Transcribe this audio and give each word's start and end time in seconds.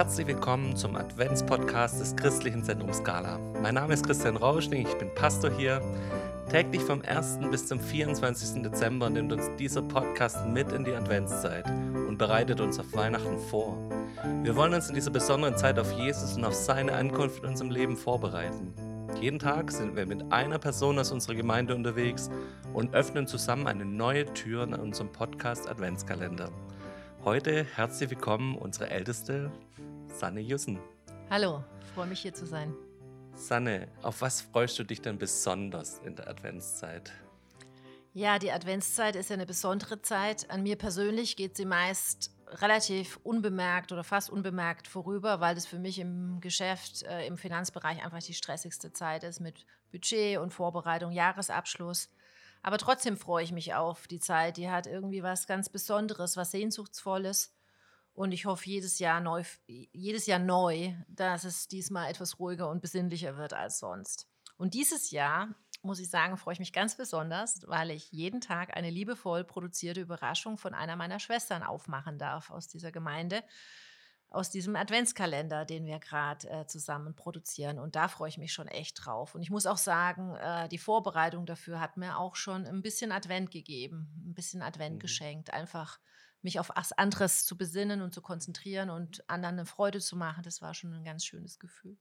Herzlich 0.00 0.28
willkommen 0.28 0.74
zum 0.76 0.96
Adventspodcast 0.96 2.00
des 2.00 2.16
christlichen 2.16 2.64
Zentrums 2.64 2.96
Scala. 2.96 3.38
Mein 3.60 3.74
Name 3.74 3.92
ist 3.92 4.06
Christian 4.06 4.38
Rauschning, 4.38 4.86
ich 4.86 4.94
bin 4.94 5.14
Pastor 5.14 5.50
hier. 5.50 5.82
Täglich 6.50 6.80
vom 6.80 7.02
1. 7.02 7.40
bis 7.50 7.66
zum 7.66 7.78
24. 7.78 8.62
Dezember 8.62 9.10
nimmt 9.10 9.30
uns 9.30 9.50
dieser 9.58 9.82
Podcast 9.82 10.46
mit 10.46 10.72
in 10.72 10.84
die 10.84 10.94
Adventszeit 10.94 11.66
und 12.08 12.16
bereitet 12.16 12.62
uns 12.62 12.80
auf 12.80 12.90
Weihnachten 12.94 13.38
vor. 13.50 13.76
Wir 14.42 14.56
wollen 14.56 14.72
uns 14.72 14.88
in 14.88 14.94
dieser 14.94 15.10
besonderen 15.10 15.58
Zeit 15.58 15.78
auf 15.78 15.92
Jesus 15.92 16.34
und 16.34 16.46
auf 16.46 16.54
seine 16.54 16.94
Ankunft 16.94 17.42
in 17.42 17.50
unserem 17.50 17.70
Leben 17.70 17.94
vorbereiten. 17.98 18.72
Jeden 19.20 19.38
Tag 19.38 19.70
sind 19.70 19.96
wir 19.96 20.06
mit 20.06 20.32
einer 20.32 20.58
Person 20.58 20.98
aus 20.98 21.12
unserer 21.12 21.34
Gemeinde 21.34 21.74
unterwegs 21.74 22.30
und 22.72 22.94
öffnen 22.94 23.26
zusammen 23.26 23.66
eine 23.66 23.84
neue 23.84 24.24
Tür 24.32 24.64
in 24.64 24.72
unserem 24.72 25.12
Podcast 25.12 25.68
Adventskalender. 25.68 26.48
Heute 27.22 27.66
herzlich 27.76 28.08
willkommen 28.08 28.56
unsere 28.56 28.88
Älteste, 28.88 29.50
Sanne 30.12 30.40
Jussen. 30.40 30.78
Hallo, 31.30 31.64
freue 31.94 32.06
mich 32.06 32.20
hier 32.20 32.34
zu 32.34 32.46
sein. 32.46 32.74
Sanne, 33.34 33.88
auf 34.02 34.20
was 34.20 34.40
freust 34.40 34.78
du 34.78 34.84
dich 34.84 35.00
denn 35.00 35.18
besonders 35.18 35.98
in 36.00 36.16
der 36.16 36.28
Adventszeit? 36.28 37.12
Ja, 38.12 38.38
die 38.38 38.50
Adventszeit 38.50 39.14
ist 39.14 39.30
ja 39.30 39.34
eine 39.34 39.46
besondere 39.46 40.02
Zeit. 40.02 40.50
An 40.50 40.62
mir 40.62 40.76
persönlich 40.76 41.36
geht 41.36 41.56
sie 41.56 41.64
meist 41.64 42.32
relativ 42.48 43.18
unbemerkt 43.22 43.92
oder 43.92 44.02
fast 44.02 44.30
unbemerkt 44.30 44.88
vorüber, 44.88 45.40
weil 45.40 45.54
das 45.54 45.66
für 45.66 45.78
mich 45.78 46.00
im 46.00 46.40
Geschäft, 46.40 47.04
äh, 47.04 47.26
im 47.26 47.38
Finanzbereich 47.38 48.04
einfach 48.04 48.18
die 48.20 48.34
stressigste 48.34 48.92
Zeit 48.92 49.22
ist 49.22 49.40
mit 49.40 49.64
Budget 49.92 50.38
und 50.38 50.52
Vorbereitung, 50.52 51.12
Jahresabschluss. 51.12 52.10
Aber 52.62 52.78
trotzdem 52.78 53.16
freue 53.16 53.44
ich 53.44 53.52
mich 53.52 53.74
auf 53.74 54.06
die 54.08 54.20
Zeit. 54.20 54.56
Die 54.56 54.68
hat 54.68 54.86
irgendwie 54.86 55.22
was 55.22 55.46
ganz 55.46 55.68
Besonderes, 55.68 56.36
was 56.36 56.50
Sehnsuchtsvolles. 56.50 57.54
Und 58.20 58.32
ich 58.32 58.44
hoffe 58.44 58.68
jedes 58.68 58.98
Jahr 58.98 59.18
neu, 59.18 59.44
jedes 59.66 60.26
Jahr 60.26 60.38
neu, 60.38 60.92
dass 61.08 61.44
es 61.44 61.68
diesmal 61.68 62.10
etwas 62.10 62.38
ruhiger 62.38 62.68
und 62.68 62.82
besinnlicher 62.82 63.38
wird 63.38 63.54
als 63.54 63.78
sonst. 63.78 64.28
Und 64.58 64.74
dieses 64.74 65.10
Jahr, 65.10 65.54
muss 65.80 66.00
ich 66.00 66.10
sagen, 66.10 66.36
freue 66.36 66.52
ich 66.52 66.58
mich 66.58 66.74
ganz 66.74 66.98
besonders, 66.98 67.62
weil 67.66 67.90
ich 67.90 68.12
jeden 68.12 68.42
Tag 68.42 68.76
eine 68.76 68.90
liebevoll 68.90 69.42
produzierte 69.42 70.02
Überraschung 70.02 70.58
von 70.58 70.74
einer 70.74 70.96
meiner 70.96 71.18
Schwestern 71.18 71.62
aufmachen 71.62 72.18
darf 72.18 72.50
aus 72.50 72.68
dieser 72.68 72.92
Gemeinde 72.92 73.42
aus 74.28 74.50
diesem 74.50 74.76
Adventskalender, 74.76 75.64
den 75.64 75.86
wir 75.86 75.98
gerade 75.98 76.48
äh, 76.48 76.66
zusammen 76.66 77.16
produzieren. 77.16 77.78
Und 77.78 77.96
da 77.96 78.06
freue 78.06 78.28
ich 78.28 78.38
mich 78.38 78.52
schon 78.52 78.68
echt 78.68 79.04
drauf. 79.04 79.34
Und 79.34 79.42
ich 79.42 79.50
muss 79.50 79.66
auch 79.66 79.78
sagen, 79.78 80.36
äh, 80.36 80.68
die 80.68 80.78
Vorbereitung 80.78 81.46
dafür 81.46 81.80
hat 81.80 81.96
mir 81.96 82.16
auch 82.18 82.36
schon 82.36 82.64
ein 82.66 82.82
bisschen 82.82 83.10
Advent 83.10 83.50
gegeben, 83.50 84.08
ein 84.28 84.34
bisschen 84.34 84.62
Advent 84.62 84.96
mhm. 84.96 85.00
geschenkt. 85.00 85.52
Einfach 85.52 85.98
mich 86.42 86.58
auf 86.58 86.70
was 86.74 86.92
anderes 86.92 87.44
zu 87.44 87.56
besinnen 87.56 88.02
und 88.02 88.14
zu 88.14 88.22
konzentrieren 88.22 88.90
und 88.90 89.28
anderen 89.28 89.58
eine 89.58 89.66
Freude 89.66 90.00
zu 90.00 90.16
machen. 90.16 90.42
Das 90.42 90.62
war 90.62 90.74
schon 90.74 90.92
ein 90.92 91.04
ganz 91.04 91.24
schönes 91.24 91.58
Gefühl. 91.58 91.96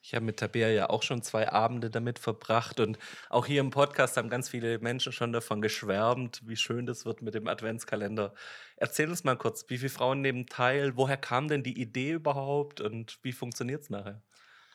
Ich 0.00 0.14
habe 0.14 0.24
mit 0.24 0.38
Tabea 0.38 0.68
ja 0.68 0.90
auch 0.90 1.02
schon 1.02 1.22
zwei 1.22 1.50
Abende 1.50 1.90
damit 1.90 2.18
verbracht 2.18 2.78
und 2.80 2.98
auch 3.30 3.46
hier 3.46 3.60
im 3.60 3.70
Podcast 3.70 4.16
haben 4.16 4.30
ganz 4.30 4.48
viele 4.48 4.78
Menschen 4.78 5.12
schon 5.12 5.32
davon 5.32 5.60
geschwärmt, 5.60 6.40
wie 6.46 6.56
schön 6.56 6.86
das 6.86 7.04
wird 7.04 7.20
mit 7.20 7.34
dem 7.34 7.48
Adventskalender. 7.48 8.32
Erzähl 8.76 9.08
uns 9.10 9.24
mal 9.24 9.36
kurz, 9.36 9.64
wie 9.68 9.78
viele 9.78 9.90
Frauen 9.90 10.20
nehmen 10.20 10.46
teil? 10.46 10.96
Woher 10.96 11.16
kam 11.16 11.48
denn 11.48 11.64
die 11.64 11.80
Idee 11.80 12.12
überhaupt 12.12 12.80
und 12.80 13.18
wie 13.22 13.32
funktioniert 13.32 13.82
es 13.82 13.90
nachher? 13.90 14.22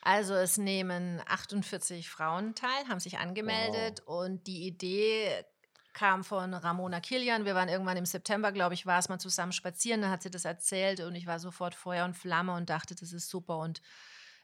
Also 0.02 0.34
es 0.34 0.58
nehmen 0.58 1.22
48 1.26 2.10
Frauen 2.10 2.54
teil, 2.54 2.88
haben 2.88 3.00
sich 3.00 3.18
angemeldet 3.18 4.02
wow. 4.04 4.26
und 4.26 4.46
die 4.46 4.66
Idee 4.66 5.44
kam 5.94 6.24
von 6.24 6.52
Ramona 6.52 7.00
Kilian. 7.00 7.44
Wir 7.44 7.54
waren 7.54 7.68
irgendwann 7.68 7.96
im 7.96 8.06
September, 8.06 8.52
glaube 8.52 8.74
ich, 8.74 8.84
war 8.84 8.98
es 8.98 9.08
mal 9.08 9.18
zusammen 9.18 9.52
spazieren. 9.52 10.02
Dann 10.02 10.10
hat 10.10 10.22
sie 10.22 10.30
das 10.30 10.44
erzählt 10.44 11.00
und 11.00 11.14
ich 11.14 11.26
war 11.26 11.38
sofort 11.38 11.74
Feuer 11.74 12.04
und 12.04 12.14
Flamme 12.14 12.52
und 12.54 12.68
dachte, 12.68 12.94
das 12.94 13.12
ist 13.12 13.28
super 13.30 13.58
und 13.58 13.80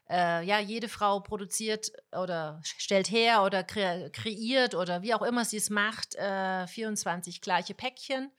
äh, 0.08 0.44
ja, 0.44 0.58
jede 0.58 0.88
Frau 0.88 1.20
produziert 1.20 1.92
oder 2.12 2.60
stellt 2.64 3.10
her 3.10 3.44
oder 3.44 3.62
kre 3.62 4.10
kreiert 4.12 4.74
oder 4.74 5.02
wie 5.02 5.14
auch 5.14 5.22
immer 5.22 5.44
sie 5.44 5.58
es 5.58 5.70
macht, 5.70 6.16
äh, 6.16 6.66
24 6.66 7.40
gleiche 7.40 7.74
Päckchen. 7.74 8.30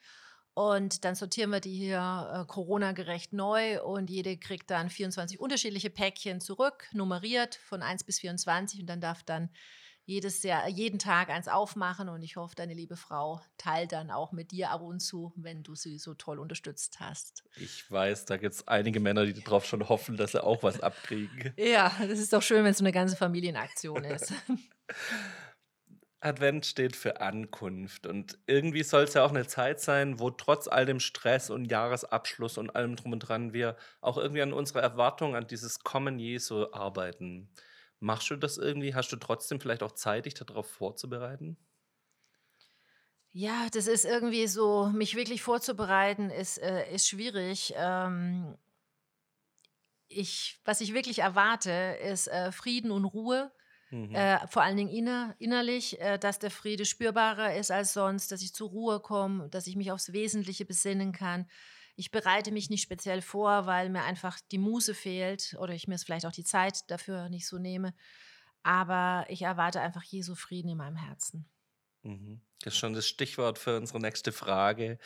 Und 0.54 1.06
dann 1.06 1.16
sortieren 1.16 1.50
wir 1.50 1.62
die 1.62 1.74
hier 1.74 2.30
äh, 2.34 2.46
Corona-gerecht 2.46 3.32
neu 3.32 3.82
und 3.82 4.10
jede 4.10 4.38
kriegt 4.38 4.70
dann 4.70 4.90
24 4.90 5.40
unterschiedliche 5.40 5.90
Päckchen 5.90 6.42
zurück, 6.42 6.90
nummeriert 6.92 7.56
von 7.56 7.82
1 7.82 8.04
bis 8.04 8.20
24 8.20 8.82
und 8.82 8.88
dann 8.88 9.00
darf 9.00 9.24
dann 9.24 9.50
jedes 10.06 10.44
Jahr, 10.44 10.68
jeden 10.68 11.00
Tag 11.00 11.30
eins 11.30 11.48
aufmachen 11.48 12.10
und 12.10 12.22
ich 12.24 12.36
hoffe, 12.36 12.56
deine 12.56 12.74
liebe 12.74 12.96
Frau 12.96 13.42
teilt 13.58 13.92
dann 13.92 14.12
auch 14.12 14.32
mit 14.32 14.52
dir 14.52 14.72
ab 14.72 14.82
und 14.82 15.00
zu, 15.00 15.34
wenn 15.36 15.64
du 15.64 15.76
sie 15.76 15.98
so 15.98 16.14
toll 16.14 16.40
unterstützt 16.40 17.00
hast. 17.00 17.44
Ich 17.56 17.90
weiß, 17.90 18.26
da 18.26 18.38
gibt 18.38 18.56
es 18.56 18.68
einige 18.68 19.00
Männer, 19.00 19.26
die 19.26 19.34
darauf 19.34 19.66
schon 19.66 19.88
hoffen, 19.88 20.18
dass 20.18 20.32
sie 20.32 20.44
auch 20.44 20.64
was 20.64 20.80
abkriegen. 20.82 21.54
Ja, 21.72 21.92
das 22.00 22.20
ist 22.20 22.34
doch 22.34 22.42
schön, 22.42 22.64
wenn 22.64 22.72
es 22.72 22.80
so 22.80 22.84
eine 22.84 22.92
ganze 22.92 23.16
Familienaktion 23.16 24.04
ist. 24.04 24.34
Advent 26.20 26.66
steht 26.66 26.96
für 26.96 27.20
Ankunft 27.20 28.06
und 28.06 28.38
irgendwie 28.46 28.84
soll 28.84 29.04
es 29.04 29.16
ja 29.16 29.26
auch 29.26 29.32
eine 29.32 29.48
Zeit 29.48 29.80
sein, 29.80 30.20
wo 30.20 30.30
trotz 30.30 30.68
all 30.68 30.86
dem 30.86 31.00
Stress 31.00 31.50
und 31.50 31.66
Jahresabschluss 31.66 32.58
und 32.60 32.76
allem 32.76 32.96
drum 32.96 33.14
und 33.14 33.20
dran 33.20 33.54
wir 33.54 33.76
auch 34.02 34.18
irgendwie 34.18 34.44
an 34.44 34.54
unsere 34.54 34.82
Erwartung 34.82 35.36
an 35.36 35.48
dieses 35.48 35.80
Kommen 35.80 36.20
Jesu 36.20 36.68
arbeiten. 36.72 37.50
Machst 38.02 38.30
du 38.30 38.36
das 38.36 38.58
irgendwie? 38.58 38.96
Hast 38.96 39.14
du 39.14 39.16
trotzdem 39.16 39.62
vielleicht 39.62 39.82
auch 39.82 39.94
Zeit, 39.94 40.26
dich 40.26 40.34
darauf 40.34 40.70
vorzubereiten? 40.70 41.56
Ja, 43.34 43.70
das 43.72 43.88
ist 43.88 44.04
irgendwie 44.06 44.46
so, 44.48 44.88
mich 44.90 45.16
wirklich 45.16 45.42
vorzubereiten, 45.42 46.30
ist, 46.30 46.58
äh, 46.58 46.94
ist 46.94 47.08
schwierig. 47.08 47.74
Ähm, 47.78 48.58
ich, 50.08 50.60
was 50.66 50.82
ich 50.82 50.94
wirklich 50.94 51.20
erwarte, 51.20 51.72
ist 52.04 52.28
äh, 52.28 52.52
Frieden 52.52 52.92
und 52.92 53.06
Ruhe. 53.06 53.52
Mhm. 53.92 54.24
Äh, 54.24 54.48
vor 54.48 54.64
allen 54.64 54.78
Dingen 54.78 54.90
inner, 54.92 55.36
innerlich, 55.40 56.02
äh, 56.02 56.18
dass 56.20 56.40
der 56.40 56.52
Friede 56.52 56.86
spürbarer 56.86 57.56
ist 57.56 57.72
als 57.72 57.94
sonst, 57.94 58.32
dass 58.32 58.42
ich 58.42 58.54
zur 58.54 58.70
Ruhe 58.70 59.00
komme, 59.02 59.50
dass 59.50 59.68
ich 59.68 59.76
mich 59.78 59.92
aufs 59.92 60.14
Wesentliche 60.14 60.66
besinnen 60.66 61.14
kann, 61.14 61.48
ich 61.96 62.12
bereite 62.12 62.52
mich 62.52 62.70
nicht 62.70 62.82
speziell 62.82 63.22
vor, 63.22 63.66
weil 63.66 63.90
mir 63.90 64.04
einfach 64.04 64.40
die 64.52 64.58
Muße 64.58 64.94
fehlt 64.94 65.56
oder 65.60 65.74
ich 65.74 65.88
mir 65.88 65.98
vielleicht 65.98 66.26
auch 66.26 66.32
die 66.32 66.44
Zeit 66.44 66.90
dafür 66.90 67.30
nicht 67.30 67.48
so 67.48 67.58
nehme. 67.58 67.94
Aber 68.64 69.26
ich 69.30 69.42
erwarte 69.42 69.82
einfach 69.82 70.04
Jesu 70.04 70.36
Frieden 70.36 70.70
in 70.70 70.78
meinem 70.78 70.96
Herzen. 70.96 71.50
Mhm. 72.04 72.42
Das 72.64 72.74
ist 72.74 72.80
schon 72.80 72.94
das 72.94 73.08
Stichwort 73.08 73.58
für 73.58 73.78
unsere 73.78 74.00
nächste 74.00 74.32
Frage. 74.32 75.00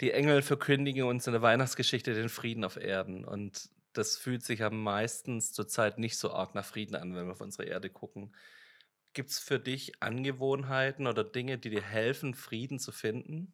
Die 0.00 0.12
Engel 0.12 0.42
verkündigen 0.42 1.04
uns 1.04 1.26
in 1.26 1.32
der 1.32 1.42
Weihnachtsgeschichte 1.42 2.14
den 2.14 2.28
Frieden 2.28 2.64
auf 2.64 2.76
Erden. 2.76 3.24
Und 3.24 3.70
das 3.92 4.16
fühlt 4.16 4.44
sich 4.44 4.60
ja 4.60 4.70
meistens 4.70 5.52
zurzeit 5.52 5.98
nicht 5.98 6.16
so 6.16 6.32
arg 6.32 6.54
nach 6.54 6.64
Frieden 6.64 6.96
an, 6.96 7.14
wenn 7.14 7.26
wir 7.26 7.32
auf 7.32 7.40
unsere 7.40 7.64
Erde 7.64 7.90
gucken. 7.90 8.34
Gibt 9.12 9.30
es 9.30 9.38
für 9.38 9.60
dich 9.60 10.02
Angewohnheiten 10.02 11.06
oder 11.06 11.22
Dinge, 11.22 11.58
die 11.58 11.70
dir 11.70 11.82
helfen, 11.82 12.34
Frieden 12.34 12.78
zu 12.78 12.92
finden? 12.92 13.52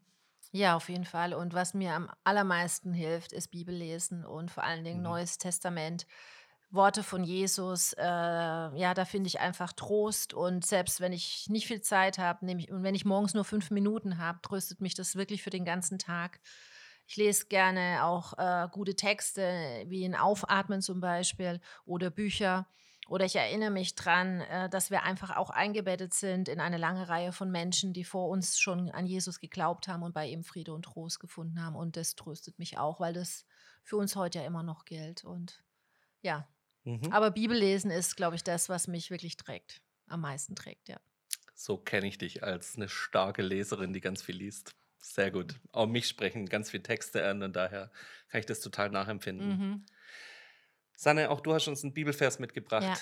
Ja, 0.50 0.76
auf 0.76 0.88
jeden 0.88 1.04
Fall. 1.04 1.34
Und 1.34 1.52
was 1.52 1.74
mir 1.74 1.92
am 1.94 2.10
allermeisten 2.24 2.94
hilft, 2.94 3.32
ist 3.32 3.48
Bibellesen 3.48 4.24
und 4.24 4.50
vor 4.50 4.64
allen 4.64 4.82
Dingen 4.84 5.02
Mhm. 5.02 5.02
Neues 5.02 5.38
Testament. 5.38 6.06
Worte 6.70 7.02
von 7.02 7.24
Jesus, 7.24 7.94
äh, 7.94 8.02
ja, 8.04 8.92
da 8.94 9.04
finde 9.06 9.28
ich 9.28 9.40
einfach 9.40 9.72
Trost. 9.72 10.34
Und 10.34 10.66
selbst 10.66 11.00
wenn 11.00 11.12
ich 11.14 11.46
nicht 11.48 11.66
viel 11.66 11.80
Zeit 11.80 12.18
habe, 12.18 12.44
und 12.46 12.82
wenn 12.82 12.94
ich 12.94 13.04
morgens 13.06 13.34
nur 13.34 13.44
fünf 13.44 13.70
Minuten 13.70 14.18
habe, 14.18 14.40
tröstet 14.42 14.80
mich 14.80 14.94
das 14.94 15.16
wirklich 15.16 15.42
für 15.42 15.50
den 15.50 15.64
ganzen 15.64 15.98
Tag. 15.98 16.40
Ich 17.06 17.16
lese 17.16 17.46
gerne 17.46 18.04
auch 18.04 18.34
äh, 18.38 18.68
gute 18.70 18.94
Texte, 18.96 19.84
wie 19.88 20.04
in 20.04 20.14
Aufatmen 20.14 20.82
zum 20.82 21.00
Beispiel 21.00 21.60
oder 21.86 22.10
Bücher. 22.10 22.68
Oder 23.08 23.24
ich 23.24 23.36
erinnere 23.36 23.70
mich 23.70 23.94
dran, 23.94 24.42
äh, 24.42 24.68
dass 24.68 24.90
wir 24.90 25.02
einfach 25.02 25.34
auch 25.36 25.48
eingebettet 25.48 26.12
sind 26.12 26.48
in 26.48 26.60
eine 26.60 26.76
lange 26.76 27.08
Reihe 27.08 27.32
von 27.32 27.50
Menschen, 27.50 27.94
die 27.94 28.04
vor 28.04 28.28
uns 28.28 28.58
schon 28.58 28.90
an 28.90 29.06
Jesus 29.06 29.40
geglaubt 29.40 29.88
haben 29.88 30.02
und 30.02 30.12
bei 30.12 30.26
ihm 30.28 30.44
Friede 30.44 30.74
und 30.74 30.82
Trost 30.82 31.18
gefunden 31.18 31.62
haben. 31.62 31.74
Und 31.74 31.96
das 31.96 32.16
tröstet 32.16 32.58
mich 32.58 32.76
auch, 32.76 33.00
weil 33.00 33.14
das 33.14 33.46
für 33.82 33.96
uns 33.96 34.14
heute 34.14 34.40
ja 34.40 34.44
immer 34.44 34.62
noch 34.62 34.84
gilt. 34.84 35.24
Und 35.24 35.64
ja, 36.20 36.46
mhm. 36.84 37.10
aber 37.10 37.30
Bibellesen 37.30 37.90
ist, 37.90 38.14
glaube 38.14 38.36
ich, 38.36 38.44
das, 38.44 38.68
was 38.68 38.88
mich 38.88 39.10
wirklich 39.10 39.38
trägt, 39.38 39.80
am 40.06 40.20
meisten 40.20 40.54
trägt, 40.54 40.88
ja. 40.88 41.00
So 41.54 41.76
kenne 41.76 42.06
ich 42.06 42.18
dich 42.18 42.44
als 42.44 42.76
eine 42.76 42.88
starke 42.88 43.42
Leserin, 43.42 43.92
die 43.92 44.00
ganz 44.00 44.22
viel 44.22 44.36
liest. 44.36 44.70
Sehr 45.00 45.30
gut. 45.30 45.58
Auch 45.72 45.86
mich 45.86 46.06
sprechen 46.06 46.46
ganz 46.46 46.70
viele 46.70 46.82
Texte 46.82 47.26
an 47.26 47.42
und 47.42 47.56
daher 47.56 47.90
kann 48.28 48.40
ich 48.40 48.46
das 48.46 48.60
total 48.60 48.90
nachempfinden. 48.90 49.48
Mhm. 49.48 49.86
Sanne, 50.98 51.30
auch 51.30 51.40
du 51.40 51.54
hast 51.54 51.68
uns 51.68 51.84
einen 51.84 51.94
Bibelvers 51.94 52.40
mitgebracht. 52.40 52.82
Ja. 52.82 52.94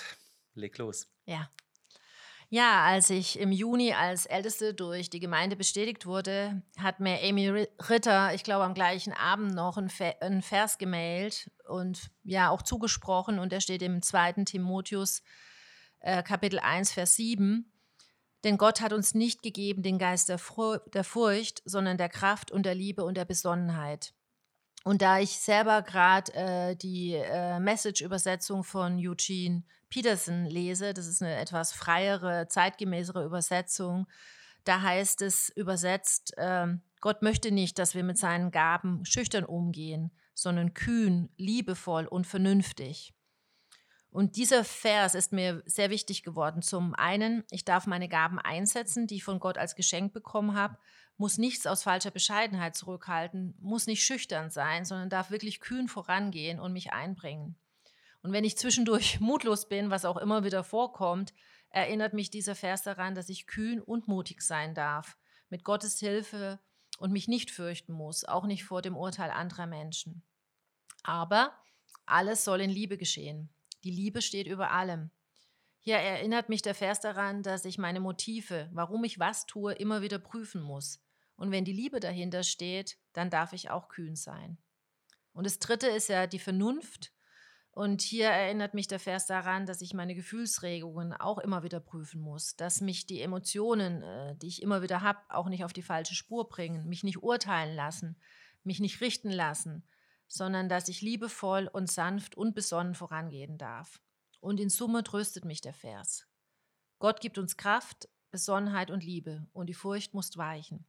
Leg 0.53 0.77
los. 0.77 1.07
Ja. 1.25 1.49
Ja, 2.49 2.85
als 2.85 3.09
ich 3.09 3.39
im 3.39 3.51
Juni 3.51 3.91
als 3.91 4.27
Älteste 4.27 4.75
durch 4.75 5.09
die 5.09 5.19
Gemeinde 5.19 5.55
bestätigt 5.55 6.05
wurde, 6.05 6.61
hat 6.77 6.99
mir 6.99 7.19
Amy 7.23 7.49
Ritter, 7.49 8.35
ich 8.35 8.43
glaube 8.43 8.65
am 8.65 8.75
gleichen 8.75 9.13
Abend 9.13 9.55
noch 9.55 9.77
einen 9.77 10.43
Vers 10.43 10.77
gemailt 10.77 11.49
und 11.67 12.11
ja 12.23 12.51
auch 12.51 12.61
zugesprochen 12.61 13.39
und 13.39 13.51
der 13.51 13.61
steht 13.61 13.81
im 13.81 14.03
2. 14.03 14.43
Timotheus 14.45 15.23
äh, 15.99 16.21
Kapitel 16.21 16.59
1, 16.59 16.93
Vers 16.93 17.15
7. 17.15 17.73
Denn 18.43 18.59
Gott 18.59 18.79
hat 18.79 18.93
uns 18.93 19.15
nicht 19.15 19.41
gegeben 19.41 19.81
den 19.81 19.97
Geist 19.97 20.29
der, 20.29 20.37
Furcht, 20.37 21.63
sondern 21.65 21.97
der 21.97 22.09
Kraft 22.09 22.51
und 22.51 22.63
der 22.63 22.75
Liebe 22.75 23.03
und 23.03 23.17
der 23.17 23.25
Besonnenheit. 23.25 24.13
Und 24.87 25.01
da 25.01 25.19
ich 25.19 25.37
selber 25.39 25.81
gerade 25.81 26.33
äh, 26.33 26.75
die 26.77 27.11
äh, 27.11 27.59
Message-Übersetzung 27.59 28.63
von 28.63 28.97
Eugene 28.97 29.63
Peterson 29.89 30.45
lese, 30.45 30.93
das 30.93 31.07
ist 31.07 31.21
eine 31.21 31.35
etwas 31.35 31.73
freiere, 31.73 32.47
zeitgemäßere 32.47 33.25
Übersetzung, 33.25 34.07
da 34.63 34.81
heißt 34.81 35.23
es 35.23 35.49
übersetzt, 35.49 36.37
äh, 36.37 36.67
Gott 37.01 37.21
möchte 37.21 37.51
nicht, 37.51 37.79
dass 37.79 37.95
wir 37.95 38.03
mit 38.05 38.17
seinen 38.17 38.49
Gaben 38.49 39.03
schüchtern 39.03 39.43
umgehen, 39.43 40.11
sondern 40.33 40.73
kühn, 40.73 41.27
liebevoll 41.35 42.05
und 42.05 42.25
vernünftig. 42.25 43.13
Und 44.09 44.37
dieser 44.37 44.63
Vers 44.63 45.15
ist 45.15 45.33
mir 45.33 45.63
sehr 45.65 45.89
wichtig 45.89 46.23
geworden. 46.23 46.61
Zum 46.61 46.95
einen, 46.95 47.43
ich 47.51 47.65
darf 47.65 47.87
meine 47.87 48.07
Gaben 48.07 48.39
einsetzen, 48.39 49.05
die 49.05 49.15
ich 49.15 49.25
von 49.25 49.41
Gott 49.41 49.57
als 49.57 49.75
Geschenk 49.75 50.13
bekommen 50.13 50.55
habe, 50.55 50.77
muss 51.17 51.37
nichts 51.37 51.65
aus 51.65 51.83
falscher 51.83 52.11
Bescheidenheit 52.11 52.75
zurückhalten, 52.75 53.55
muss 53.59 53.87
nicht 53.87 54.03
schüchtern 54.03 54.51
sein, 54.51 54.85
sondern 54.85 55.09
darf 55.09 55.31
wirklich 55.31 55.59
kühn 55.59 55.87
vorangehen 55.87 56.59
und 56.59 56.73
mich 56.73 56.93
einbringen. 56.93 57.55
Und 58.21 58.31
wenn 58.31 58.43
ich 58.43 58.57
zwischendurch 58.57 59.19
mutlos 59.19 59.67
bin, 59.67 59.89
was 59.89 60.05
auch 60.05 60.17
immer 60.17 60.43
wieder 60.43 60.63
vorkommt, 60.63 61.33
erinnert 61.69 62.13
mich 62.13 62.29
dieser 62.29 62.55
Vers 62.55 62.83
daran, 62.83 63.15
dass 63.15 63.29
ich 63.29 63.47
kühn 63.47 63.81
und 63.81 64.07
mutig 64.07 64.41
sein 64.41 64.73
darf, 64.75 65.17
mit 65.49 65.63
Gottes 65.63 65.99
Hilfe 65.99 66.59
und 66.99 67.11
mich 67.11 67.27
nicht 67.27 67.51
fürchten 67.51 67.93
muss, 67.93 68.23
auch 68.23 68.45
nicht 68.45 68.63
vor 68.63 68.81
dem 68.81 68.95
Urteil 68.95 69.31
anderer 69.31 69.67
Menschen. 69.67 70.23
Aber 71.03 71.53
alles 72.05 72.43
soll 72.43 72.61
in 72.61 72.69
Liebe 72.69 72.97
geschehen. 72.97 73.49
Die 73.83 73.91
Liebe 73.91 74.21
steht 74.21 74.47
über 74.47 74.71
allem. 74.71 75.09
Hier 75.79 75.97
erinnert 75.97 76.49
mich 76.49 76.61
der 76.61 76.75
Vers 76.75 76.99
daran, 76.99 77.43
dass 77.43 77.63
ich 77.63 77.77
meine 77.77 78.01
Motive, 78.01 78.69
warum 78.73 79.03
ich 79.03 79.19
was 79.19 79.45
tue, 79.45 79.73
immer 79.73 80.01
wieder 80.01 80.19
prüfen 80.19 80.61
muss. 80.61 80.99
Und 81.37 81.51
wenn 81.51 81.65
die 81.65 81.73
Liebe 81.73 81.99
dahinter 81.99 82.43
steht, 82.43 82.97
dann 83.13 83.29
darf 83.29 83.53
ich 83.53 83.69
auch 83.69 83.87
kühn 83.87 84.15
sein. 84.15 84.57
Und 85.33 85.45
das 85.45 85.59
Dritte 85.59 85.87
ist 85.87 86.09
ja 86.09 86.27
die 86.27 86.39
Vernunft. 86.39 87.13
Und 87.71 88.01
hier 88.01 88.29
erinnert 88.29 88.73
mich 88.73 88.87
der 88.87 88.99
Vers 88.99 89.27
daran, 89.27 89.67
dass 89.67 89.81
ich 89.81 89.93
meine 89.93 90.15
Gefühlsregungen 90.15 91.13
auch 91.13 91.37
immer 91.37 91.61
wieder 91.61 91.79
prüfen 91.79 92.19
muss, 92.19 92.55
dass 92.55 92.81
mich 92.81 93.05
die 93.05 93.21
Emotionen, 93.21 94.01
äh, 94.01 94.35
die 94.37 94.47
ich 94.47 94.63
immer 94.63 94.81
wieder 94.81 95.01
habe, 95.01 95.19
auch 95.29 95.47
nicht 95.47 95.63
auf 95.63 95.73
die 95.73 95.83
falsche 95.83 96.15
Spur 96.15 96.49
bringen, 96.49 96.89
mich 96.89 97.03
nicht 97.03 97.21
urteilen 97.21 97.75
lassen, 97.75 98.17
mich 98.63 98.79
nicht 98.79 98.99
richten 98.99 99.29
lassen, 99.29 99.83
sondern 100.27 100.69
dass 100.69 100.87
ich 100.87 101.01
liebevoll 101.01 101.69
und 101.71 101.89
sanft 101.91 102.35
und 102.35 102.55
besonnen 102.55 102.95
vorangehen 102.95 103.59
darf. 103.59 104.01
Und 104.39 104.59
in 104.59 104.69
Summe 104.69 105.03
tröstet 105.03 105.45
mich 105.45 105.61
der 105.61 105.73
Vers. 105.73 106.25
Gott 106.97 107.21
gibt 107.21 107.37
uns 107.37 107.57
Kraft, 107.57 108.09
Besonnenheit 108.31 108.89
und 108.89 109.03
Liebe, 109.03 109.47
und 109.53 109.67
die 109.67 109.75
Furcht 109.75 110.15
muss 110.15 110.35
weichen. 110.35 110.87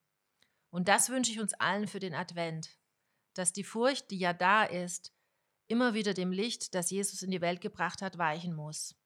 Und 0.71 0.89
das 0.89 1.09
wünsche 1.09 1.33
ich 1.33 1.41
uns 1.41 1.55
allen 1.55 1.89
für 1.89 1.99
den 1.99 2.15
Advent, 2.15 2.77
dass 3.35 3.53
die 3.53 3.65
Furcht, 3.65 4.11
die 4.11 4.19
ja 4.19 4.33
da 4.33 4.65
ist, 4.65 5.13
immer 5.67 5.95
wieder 5.95 6.15
dem 6.15 6.33
Licht, 6.33 6.75
das 6.75 6.91
Jesus 6.91 7.23
in 7.23 7.31
die 7.31 7.41
Welt 7.41 7.61
gebracht 7.61 8.03
hat, 8.03 8.19
weichen 8.19 8.55
muss. 8.55 8.97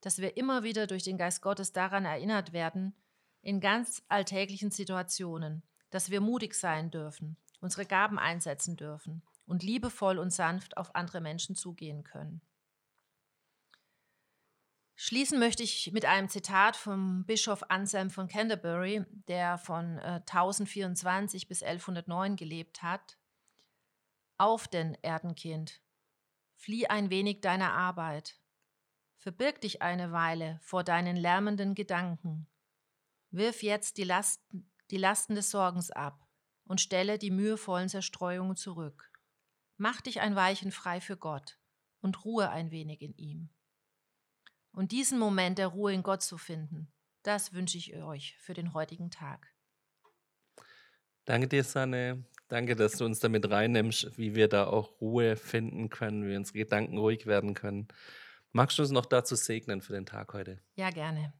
Dass 0.00 0.18
wir 0.18 0.36
immer 0.36 0.62
wieder 0.62 0.86
durch 0.86 1.04
den 1.04 1.18
Geist 1.18 1.42
Gottes 1.42 1.72
daran 1.72 2.04
erinnert 2.04 2.52
werden, 2.52 2.94
in 3.42 3.60
ganz 3.60 4.02
alltäglichen 4.08 4.70
Situationen, 4.70 5.62
dass 5.90 6.10
wir 6.10 6.20
mutig 6.20 6.54
sein 6.54 6.90
dürfen, 6.90 7.36
unsere 7.60 7.86
Gaben 7.86 8.18
einsetzen 8.18 8.76
dürfen 8.76 9.22
und 9.46 9.62
liebevoll 9.62 10.18
und 10.18 10.32
sanft 10.32 10.76
auf 10.76 10.94
andere 10.94 11.20
Menschen 11.20 11.54
zugehen 11.54 12.04
können. 12.04 12.40
Schließen 14.94 15.38
möchte 15.38 15.62
ich 15.62 15.90
mit 15.92 16.04
einem 16.04 16.28
Zitat 16.28 16.76
vom 16.76 17.24
Bischof 17.24 17.64
Anselm 17.70 18.10
von 18.10 18.28
Canterbury, 18.28 19.04
der 19.26 19.58
von 19.58 19.98
äh, 19.98 20.20
1024 20.26 21.48
bis 21.48 21.62
1109 21.62 22.36
gelebt 22.36 22.82
hat. 22.82 23.18
Auf 24.38 24.68
denn, 24.68 24.96
Erdenkind, 25.02 25.80
flieh 26.56 26.86
ein 26.86 27.10
wenig 27.10 27.40
deiner 27.40 27.72
Arbeit, 27.72 28.38
verbirg 29.16 29.60
dich 29.60 29.82
eine 29.82 30.12
Weile 30.12 30.60
vor 30.62 30.84
deinen 30.84 31.16
lärmenden 31.16 31.74
Gedanken, 31.74 32.48
wirf 33.30 33.62
jetzt 33.62 33.96
die 33.96 34.04
Lasten, 34.04 34.70
die 34.90 34.98
Lasten 34.98 35.34
des 35.34 35.50
Sorgens 35.50 35.90
ab 35.90 36.28
und 36.64 36.80
stelle 36.80 37.18
die 37.18 37.30
mühevollen 37.30 37.88
Zerstreuungen 37.88 38.56
zurück. 38.56 39.10
Mach 39.76 40.00
dich 40.00 40.20
ein 40.20 40.36
Weichen 40.36 40.70
frei 40.70 41.00
für 41.00 41.16
Gott 41.16 41.58
und 42.00 42.24
ruhe 42.24 42.50
ein 42.50 42.70
wenig 42.70 43.00
in 43.00 43.16
ihm. 43.16 43.50
Und 44.72 44.92
diesen 44.92 45.18
Moment 45.18 45.58
der 45.58 45.68
Ruhe 45.68 45.92
in 45.92 46.02
Gott 46.02 46.22
zu 46.22 46.38
finden, 46.38 46.92
das 47.22 47.52
wünsche 47.52 47.78
ich 47.78 47.94
euch 47.94 48.36
für 48.38 48.54
den 48.54 48.74
heutigen 48.74 49.10
Tag. 49.10 49.52
Danke 51.24 51.46
dir, 51.46 51.62
Sanne. 51.62 52.24
Danke, 52.48 52.74
dass 52.74 52.92
du 52.92 53.04
uns 53.04 53.20
damit 53.20 53.48
reinnimmst, 53.48 54.18
wie 54.18 54.34
wir 54.34 54.48
da 54.48 54.66
auch 54.66 55.00
Ruhe 55.00 55.36
finden 55.36 55.88
können, 55.88 56.26
wie 56.26 56.36
unsere 56.36 56.58
Gedanken 56.58 56.98
ruhig 56.98 57.26
werden 57.26 57.54
können. 57.54 57.88
Magst 58.50 58.78
du 58.78 58.82
uns 58.82 58.90
noch 58.90 59.06
dazu 59.06 59.36
segnen 59.36 59.80
für 59.80 59.92
den 59.92 60.04
Tag 60.04 60.34
heute? 60.34 60.60
Ja, 60.74 60.90
gerne. 60.90 61.32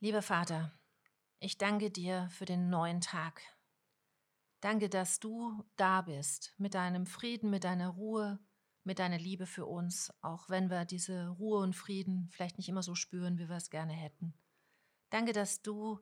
Lieber 0.00 0.22
Vater, 0.22 0.72
ich 1.38 1.58
danke 1.58 1.90
dir 1.90 2.28
für 2.30 2.46
den 2.46 2.70
neuen 2.70 3.00
Tag. 3.00 3.42
Danke, 4.60 4.88
dass 4.88 5.20
du 5.20 5.62
da 5.76 6.00
bist, 6.00 6.54
mit 6.58 6.74
deinem 6.74 7.06
Frieden, 7.06 7.50
mit 7.50 7.64
deiner 7.64 7.90
Ruhe, 7.90 8.38
mit 8.84 8.98
deiner 8.98 9.18
Liebe 9.18 9.46
für 9.46 9.66
uns, 9.66 10.12
auch 10.20 10.48
wenn 10.48 10.70
wir 10.70 10.84
diese 10.84 11.28
Ruhe 11.28 11.60
und 11.60 11.74
Frieden 11.74 12.28
vielleicht 12.30 12.58
nicht 12.58 12.68
immer 12.68 12.82
so 12.82 12.94
spüren, 12.94 13.38
wie 13.38 13.48
wir 13.48 13.56
es 13.56 13.70
gerne 13.70 13.92
hätten. 13.92 14.34
Danke, 15.10 15.32
dass 15.32 15.62
du, 15.62 15.98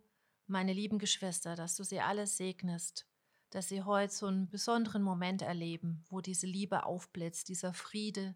meine 0.46 0.73
lieben 0.73 0.99
Geschwister, 0.99 1.55
dass 1.55 1.76
du 1.76 1.84
sie 1.84 2.00
alle 2.00 2.26
segnest, 2.26 3.06
dass 3.50 3.69
sie 3.69 3.82
heute 3.82 4.12
so 4.12 4.26
einen 4.26 4.49
besonderen 4.49 5.02
Moment 5.02 5.43
erleben, 5.43 6.05
wo 6.08 6.20
diese 6.20 6.46
Liebe 6.46 6.84
aufblitzt, 6.84 7.49
dieser 7.49 7.73
Friede, 7.73 8.34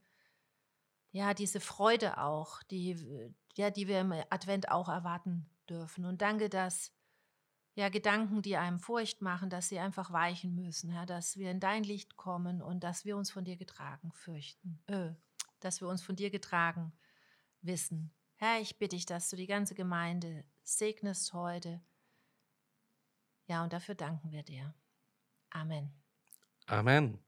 ja, 1.11 1.35
diese 1.35 1.61
Freude 1.61 2.19
auch, 2.19 2.63
die, 2.65 3.35
ja, 3.55 3.71
die 3.71 3.89
wir 3.89 4.01
im 4.01 4.13
Advent 4.31 4.71
auch 4.71 4.89
erwarten 4.89 5.49
dürfen. 5.69 6.05
Und 6.05 6.21
danke, 6.21 6.49
dass 6.49 6.93
ja, 7.77 7.91
Gedanken, 7.91 8.41
die 8.41 8.57
einem 8.57 8.81
Furcht 8.81 9.21
machen, 9.21 9.51
dass 9.51 9.69
sie 9.69 9.79
einfach 9.79 10.11
weichen 10.11 10.55
müssen, 10.55 10.91
ja, 10.93 11.05
dass 11.05 11.37
wir 11.37 11.51
in 11.51 11.61
dein 11.61 11.85
Licht 11.85 12.17
kommen 12.17 12.63
und 12.63 12.83
dass 12.83 13.05
wir 13.05 13.19
uns 13.19 13.31
von 13.31 13.45
dir 13.45 13.57
getragen 13.57 14.11
fürchten, 14.13 14.83
äh, 14.87 15.11
dass 15.61 15.83
wir 15.83 15.89
uns 15.89 16.03
von 16.03 16.17
dir 16.17 16.31
getragen 16.31 16.93
wissen. 17.61 18.15
Herr, 18.37 18.61
ich 18.61 18.79
bitte 18.79 18.97
dich, 18.97 19.05
dass 19.05 19.29
du 19.29 19.37
die 19.37 19.47
ganze 19.47 19.75
Gemeinde 19.75 20.45
segnest 20.63 21.35
heute. 21.35 21.83
Ja, 23.47 23.63
und 23.63 23.75
dafür 23.75 23.95
danken 23.95 24.33
wir 24.33 24.43
dir. 24.43 24.75
Amen. 25.51 25.93
Amen. 26.67 27.19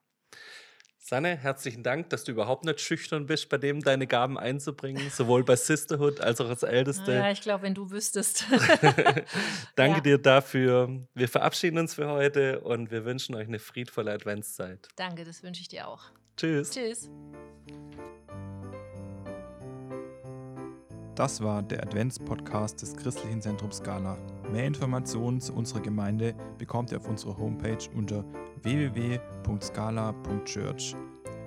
Sanne, 1.09 1.39
herzlichen 1.39 1.83
Dank, 1.83 2.11
dass 2.11 2.25
du 2.25 2.33
überhaupt 2.33 2.67
nicht 2.67 2.83
schüchtern 2.83 3.25
bist, 3.25 3.49
bei 3.49 3.57
dem 3.57 3.81
deine 3.81 4.07
Gaben 4.07 4.39
einzubringen, 4.39 5.09
sowohl 5.09 5.43
bei 5.43 5.57
Sisterhood 5.57 6.21
als 6.21 6.39
auch 6.43 6.51
als 6.51 6.63
Älteste. 6.63 7.15
Ja, 7.15 7.31
ich 7.31 7.41
glaube, 7.41 7.63
wenn 7.63 7.73
du 7.73 7.91
wüsstest. 7.91 8.45
Danke 9.75 9.97
ja. 9.97 10.01
dir 10.01 10.19
dafür. 10.19 11.07
Wir 11.15 11.29
verabschieden 11.29 11.79
uns 11.79 11.95
für 11.95 12.09
heute 12.09 12.61
und 12.61 12.91
wir 12.91 13.07
wünschen 13.07 13.35
euch 13.37 13.49
eine 13.49 13.59
friedvolle 13.59 14.13
Adventszeit. 14.13 14.87
Danke, 14.97 15.25
das 15.25 15.43
wünsche 15.43 15.63
ich 15.63 15.69
dir 15.69 15.89
auch. 15.89 16.03
Tschüss. 16.37 16.73
Tschüss. 16.73 17.09
Das 21.15 21.43
war 21.43 21.63
der 21.63 21.85
Adventspodcast 21.85 22.83
des 22.83 22.95
Christlichen 22.95 23.41
Zentrums 23.41 23.79
Scala. 23.79 24.19
Mehr 24.53 24.67
Informationen 24.67 25.41
zu 25.41 25.55
unserer 25.55 25.81
Gemeinde 25.81 26.35
bekommt 26.57 26.91
ihr 26.91 26.99
auf 26.99 27.09
unserer 27.09 27.37
Homepage 27.37 27.85
unter 27.95 28.25
www.scala.church. 28.63 30.97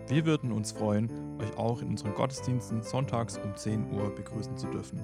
Wir 0.07 0.25
würden 0.25 0.51
uns 0.51 0.71
freuen, 0.71 1.09
euch 1.39 1.57
auch 1.57 1.81
in 1.81 1.87
unseren 1.89 2.13
Gottesdiensten 2.13 2.83
sonntags 2.83 3.39
um 3.39 3.55
10 3.55 3.91
Uhr 3.91 4.13
begrüßen 4.13 4.55
zu 4.55 4.67
dürfen. 4.67 5.01